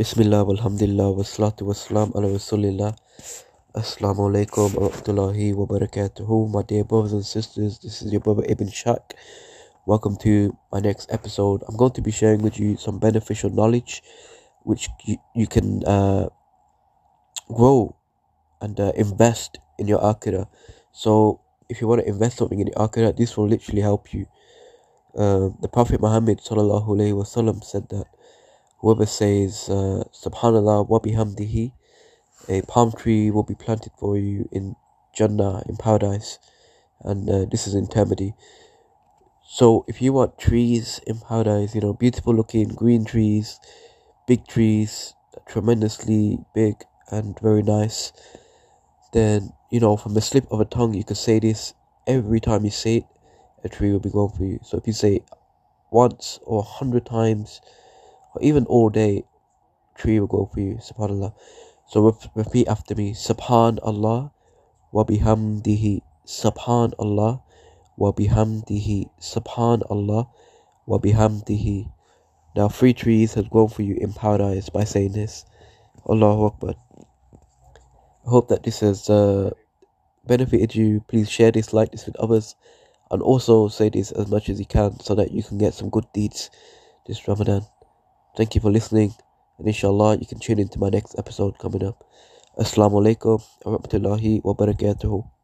Bismillah, 0.00 0.48
alhamdulillah, 0.48 1.12
wassalatu 1.12 1.68
wassalam 1.68 2.08
ala 2.16 2.32
rasulillah. 2.32 2.96
Assalamu 3.76 4.32
alaikum 4.32 4.72
wa 4.72 4.88
rahmatullahi 4.88 5.52
wa 5.52 5.68
barakatuhu. 5.68 6.48
My 6.48 6.64
dear 6.64 6.88
brothers 6.88 7.12
and 7.12 7.20
sisters, 7.20 7.76
this 7.84 8.00
is 8.00 8.08
your 8.08 8.24
brother 8.24 8.40
Ibn 8.48 8.64
Shak. 8.72 9.12
Welcome 9.84 10.16
to 10.24 10.56
my 10.72 10.80
next 10.80 11.12
episode. 11.12 11.60
I'm 11.68 11.76
going 11.76 11.92
to 11.92 12.00
be 12.00 12.08
sharing 12.10 12.40
with 12.40 12.56
you 12.56 12.80
some 12.80 12.96
beneficial 12.96 13.52
knowledge 13.52 14.00
which 14.64 14.88
you, 15.04 15.20
you 15.36 15.46
can 15.46 15.84
uh, 15.84 16.32
grow 17.52 17.94
and 18.62 18.80
uh, 18.80 18.96
invest 18.96 19.60
in 19.76 19.84
your 19.84 20.00
akhirah. 20.00 20.48
So, 20.96 21.44
if 21.68 21.82
you 21.82 21.88
want 21.92 22.00
to 22.00 22.08
invest 22.08 22.38
something 22.38 22.58
in 22.58 22.72
your 22.72 22.80
akhirah, 22.80 23.18
this 23.20 23.36
will 23.36 23.52
literally 23.52 23.82
help 23.84 24.14
you. 24.16 24.24
Uh, 25.12 25.52
the 25.60 25.68
Prophet 25.68 26.00
Muhammad 26.00 26.40
sallallahu 26.40 26.88
alaihi 26.88 27.12
wasallam 27.12 27.60
said 27.62 27.90
that 27.92 28.08
whoever 28.80 29.06
says 29.06 29.68
uh, 29.68 30.04
Subhanallah 30.12 30.88
wa 30.88 30.98
bihamdihi, 30.98 31.72
a 32.48 32.62
palm 32.62 32.92
tree 32.92 33.30
will 33.30 33.42
be 33.42 33.54
planted 33.54 33.92
for 33.98 34.16
you 34.16 34.48
in 34.52 34.76
Jannah 35.14 35.62
in 35.68 35.76
paradise, 35.76 36.38
and 37.00 37.28
uh, 37.28 37.44
this 37.50 37.66
is 37.66 37.74
in 37.74 37.86
Tirmidhi. 37.86 38.34
So 39.46 39.84
if 39.88 40.00
you 40.00 40.12
want 40.12 40.38
trees 40.38 41.00
in 41.06 41.20
paradise, 41.20 41.74
you 41.74 41.80
know 41.80 41.92
beautiful 41.92 42.34
looking 42.34 42.68
green 42.68 43.04
trees, 43.04 43.60
big 44.26 44.46
trees, 44.46 45.14
tremendously 45.46 46.38
big 46.54 46.76
and 47.10 47.38
very 47.40 47.62
nice, 47.62 48.12
then 49.12 49.52
you 49.70 49.80
know 49.80 49.96
from 49.96 50.14
the 50.14 50.20
slip 50.20 50.50
of 50.50 50.60
a 50.60 50.64
tongue 50.64 50.94
you 50.94 51.04
could 51.04 51.16
say 51.16 51.38
this 51.38 51.74
every 52.06 52.40
time 52.40 52.64
you 52.64 52.70
say 52.70 52.96
it 52.98 53.04
a 53.64 53.68
tree 53.68 53.92
will 53.92 54.00
be 54.00 54.10
gone 54.10 54.30
for 54.30 54.44
you. 54.44 54.58
So 54.62 54.78
if 54.78 54.86
you 54.86 54.92
say 54.92 55.24
once 55.90 56.38
or 56.44 56.60
a 56.60 56.62
hundred 56.62 57.06
times, 57.06 57.60
even 58.40 58.66
all 58.66 58.90
day, 58.90 59.24
tree 59.96 60.20
will 60.20 60.26
go 60.26 60.50
for 60.52 60.60
you. 60.60 60.74
Subhanallah. 60.76 61.34
So 61.88 62.00
re- 62.10 62.30
repeat 62.34 62.68
after 62.68 62.94
me. 62.94 63.12
Subhanallah 63.12 64.30
wa 64.92 65.04
bihamdihi. 65.04 66.02
Subhanallah 66.26 67.42
wa 67.96 68.12
bihamdihi. 68.12 69.10
Subhanallah 69.20 70.28
wa 70.86 70.98
bihamdihi. 70.98 71.90
Now 72.56 72.68
three 72.68 72.94
trees 72.94 73.34
have 73.34 73.50
grown 73.50 73.68
for 73.68 73.82
you 73.82 73.96
in 74.00 74.12
paradise 74.12 74.68
by 74.68 74.84
saying 74.84 75.12
this. 75.12 75.44
Allahu 76.08 76.46
Akbar. 76.46 76.74
I 78.26 78.30
hope 78.30 78.48
that 78.48 78.62
this 78.62 78.80
has 78.80 79.10
uh, 79.10 79.50
benefited 80.26 80.74
you. 80.74 81.00
Please 81.08 81.30
share 81.30 81.50
this, 81.52 81.72
like 81.72 81.92
this 81.92 82.06
with 82.06 82.16
others 82.16 82.54
and 83.10 83.22
also 83.22 83.68
say 83.68 83.88
this 83.88 84.12
as 84.12 84.28
much 84.28 84.48
as 84.48 84.58
you 84.60 84.66
can 84.66 84.98
so 85.00 85.14
that 85.14 85.32
you 85.32 85.42
can 85.42 85.58
get 85.58 85.74
some 85.74 85.90
good 85.90 86.06
deeds 86.14 86.50
this 87.06 87.26
Ramadan. 87.26 87.62
Thank 88.36 88.56
you 88.56 88.60
for 88.60 88.70
listening, 88.72 89.14
and 89.58 89.68
inshallah, 89.68 90.16
you 90.18 90.26
can 90.26 90.40
tune 90.40 90.58
into 90.58 90.80
my 90.80 90.88
next 90.88 91.16
episode 91.16 91.58
coming 91.58 91.84
up. 91.84 92.04
Assalamu 92.58 92.98
alaikum 93.02 93.38
wa 93.64 93.78
rahmatullahi 93.78 94.42
wa 94.44 94.54
barakatuhu. 94.54 95.30